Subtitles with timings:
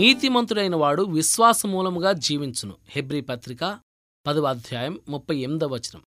[0.00, 2.76] నీతిమంతుడైన వాడు విశ్వాసమూలముగా జీవించును.
[2.88, 3.80] హెబ్రీ పత్రిక
[4.26, 6.02] పదవ అధ్యాయం ముప్పై ఎనిమిదవ వచనం.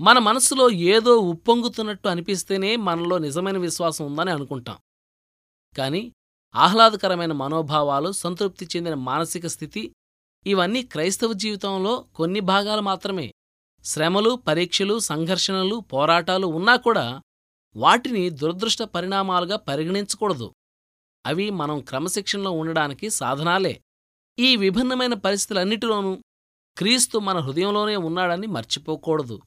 [0.00, 4.78] మన మనసులో ఏదో ఉప్పొంగుతున్నట్టు అనిపిస్తేనే మనలో నిజమైన విశ్వాసం ఉందని అనుకుంటాం.
[5.78, 6.12] కాని
[6.54, 9.92] ఆహ్లాదకరమైన మనోభావాలు సంతృప్తి చెందిన మానసిక స్థితి
[10.46, 13.32] ఇవన్నీ క్రైస్తవ జీవితంలో కొన్ని భాగాలు మాత్రమే.
[13.84, 17.22] శ్రమలు పరీక్షలు సంఘర్షణలు పోరాటాలు ఉన్నా కూడా
[17.76, 20.52] వాటిని దురదృష్ట పరిణామాలుగా పరిగణించకూడదు.
[21.26, 23.82] అవి మనం క్రమశిక్షణలో ఉండడానికి సాధనాలే.
[24.38, 26.22] ఈ విభిన్నమైన పరిస్థితులన్నిటిలోనూ
[26.76, 29.40] క్రీస్తు మన హృదయంలోనే ఉన్నాడని మర్చిపోకూడదు.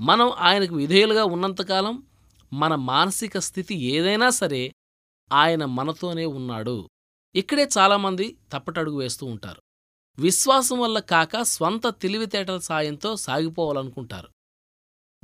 [0.00, 2.06] మనం ఆయనకు విధేయులుగా ఉన్నంతకాలం
[2.52, 4.72] మన మానసిక స్థితి ఏదైనా సరే
[5.32, 6.88] ఆయన మనతోనే ఉన్నాడు.
[7.34, 9.62] ఇక్కడే చాలామంది తప్పటడుగు వేస్తూ ఉంటారు.
[10.18, 14.28] విశ్వాసం వల్ల కాక స్వంత తెలివితేటల సాయంతో సాగిపోవాలనుకుంటారు.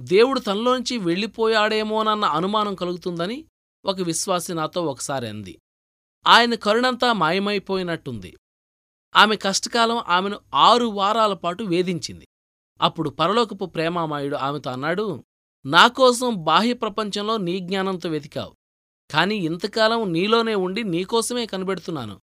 [0.00, 3.44] దేవుడు తనలోంచి వెళ్ళిపోయాడేమోనన్న అనుమానం కలుగుతుందని
[3.84, 5.58] ఒక విశ్వాసి నాతో ఒకసారి అంది.
[6.26, 8.36] ఆయన కరుణంతా మాయమైపోయినట్టుంది.
[9.16, 12.26] ఆమె కష్టకాలం ఆమెను ఆరు వారాల పాటు వేధించింది.
[12.80, 15.24] అప్పుడు పరలోకపు ప్రేమామాయుడు ఆమెతో అన్నాడు
[15.66, 18.54] నాకోసం బాహ్య ప్రపంచంలో నీ జ్ఞానంతో వెతికావు.
[19.10, 22.20] కాని ఇంతకాలం నీలోనే ఉండి నీకోసమే కనిపెడుతున్నాను.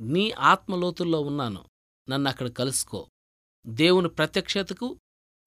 [0.00, 1.64] నీ ఆత్మలోతుల్లో ఉన్నాను.
[2.08, 3.08] నన్నక్కడ కలుసుకో.
[3.66, 5.00] దేవుని ప్రత్యక్షతకు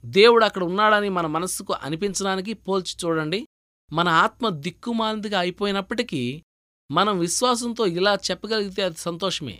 [0.05, 3.47] దేవుడు అక్కడ ఉన్నాడని మన మనస్సుకు అనిపించడానికి పోల్చి చూడండి.
[3.94, 6.44] మన ఆత్మ దిక్కుమాలిందిగా అయిపోయినప్పటికీ
[6.92, 9.60] మనం విశ్వాసంతో ఇలా చెప్పగలిగితే అది సంతోషమే.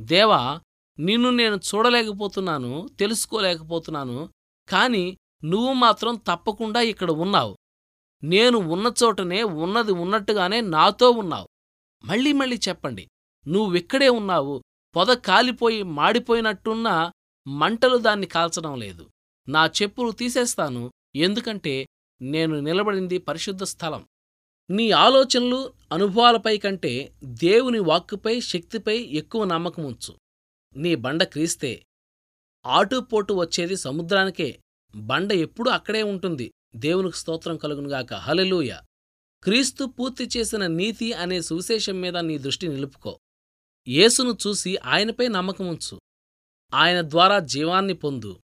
[0.00, 0.60] దేవా
[0.98, 4.28] నిన్ను నేను చూడలేకపోతున్నాను తెలుసుకోలేకపోతున్నాను
[4.68, 7.56] కాని నువ్వు మాత్రం తప్పకుండా ఇక్కడ ఉన్నావు.
[8.24, 11.48] నేను ఉన్న చోటనే ఉన్నది ఉన్నట్టుగానే నాతో ఉన్నావు.
[12.04, 13.08] మళ్ళీ మళ్ళీ చెప్పండి
[13.48, 14.62] నువ్విక్కడే ఉన్నావు
[14.96, 17.12] పొద కాలిపోయి మాడిపోయినట్టున్నా
[17.46, 19.10] మంటలు దాన్ని కాల్చడం లేదు.
[19.48, 21.86] నా చెప్పులు తీసేస్తాను ఎందుకంటే
[22.22, 24.06] నేను నిలబడింది పరిశుద్ధ స్థలం.
[24.70, 30.14] నీ ఆలోచనలు అనుభవాలపై కంటే దేవుని వాక్కుపై శక్తిపై ఎక్కువ నమ్మకం ఉంచు.
[30.76, 31.86] నీ బండ క్రీస్తే.
[32.66, 34.60] ఆటుపోటు వచ్చేది సముద్రానికే.
[34.96, 36.52] బండ ఎప్పుడూ అక్కడే ఉంటుంది.
[36.76, 38.14] దేవునికి స్తోత్రం కలుగునుగాక.
[38.14, 38.74] హలెలూయ
[39.42, 43.20] క్రీస్తు పూర్తి చేసిన నీతి అనే సువిశేషం మీద నీ దృష్టి నిలుపుకో.
[43.88, 46.00] యేసును చూసి ఆయనపై నమ్మకముంచు
[46.74, 48.40] ఆయన ద్వారా జీవాన్ని పొందు.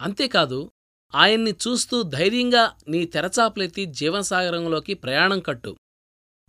[0.00, 0.70] అంతేకాదు
[1.14, 5.76] ఆయన్ని చూస్తూ ధైర్యంగా నీ తెరచాపలెత్తి జీవనసాగరంలోకి ప్రయాణం కట్టు.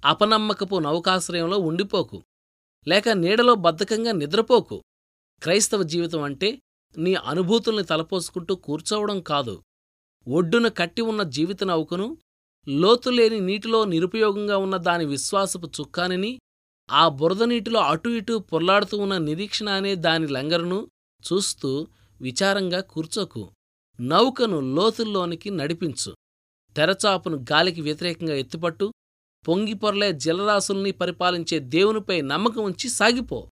[0.06, 2.24] అపనమ్మకపు నౌకాశ్రయంలో ఉండిపోకు.
[2.88, 4.84] లేక నీడలో బద్ధకంగా నిద్రపోకు.
[5.44, 6.62] క్రైస్తవ జీవితం అంటే
[6.98, 9.64] నీ అనుభూతుల్ని తలపోసుకుంటూ కూర్చోవడం కాదు.
[10.28, 12.18] ఒడ్డున కట్టి ఉన్న జీవిత నౌకను
[12.68, 16.40] లోతులేని నీటిలో నిరుపయోగంగా ఉన్న దాని విశ్వాసపు చుక్కానిని
[16.92, 20.88] ఆ బురద నీటిలో అటు ఇటూ పొర్లాడుతూ ఉన్న నిరీక్షణ అనే దాని లంగరును
[21.34, 21.88] చూస్తూ
[22.22, 23.50] విచారంగా కూర్చోకు.
[24.02, 26.16] నౌకను లోతుల్లోనికి నడిపించు.
[26.76, 28.94] తెరచాపును గాలికి వ్యతిరేకంగా ఎత్తుపట్టు.
[29.48, 33.50] పొంగిపొరలే జలరాశుల్ని పరిపాలించే దేవునిపై నమ్మకం ఉంచి సాగిపో.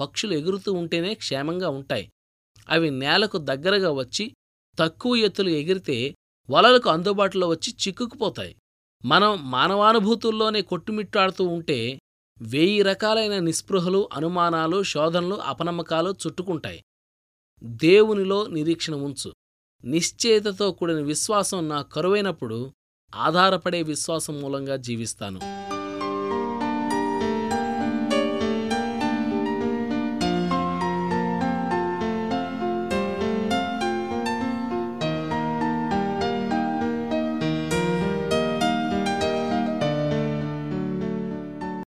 [0.00, 2.10] పక్షులు ఎగురుతూ ఉంటేనే క్షేమంగా ఉంటాయి.
[2.68, 4.34] అవి నేలకు దగ్గరగా వచ్చి
[4.78, 6.14] తక్కువ ఎత్తులు ఎగిరితే
[6.50, 8.56] వలలకు అందుబాటులో వచ్చి చిక్కుకుపోతాయి.
[9.04, 11.98] మనం మానవానుభూతుల్లోనే కొట్టుమిట్టాడుతూ ఉంటే
[12.42, 16.84] వెయ్యి రకాలైన నిస్పృహలు అనుమానాలు శోధనలు అపనమ్మకాలు చుట్టుకుంటాయి.
[17.62, 19.32] దేవునిలో నిరీక్షణ ఉంచు.
[19.84, 22.72] నిశ్చేతతో కూడిన విశ్వాసం నా కరువైనప్పుడు
[23.14, 25.40] ఆధారపడే విశ్వాసం మూలంగా జీవిస్తాను.